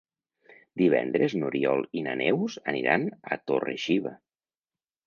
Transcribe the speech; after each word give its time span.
Divendres 0.81 1.35
n'Oriol 1.41 1.85
i 2.01 2.03
na 2.09 2.17
Neus 2.25 2.59
aniran 2.73 3.07
a 3.37 3.41
Torre-xiva. 3.49 4.19